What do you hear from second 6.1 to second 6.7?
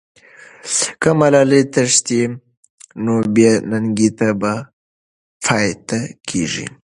کېږي.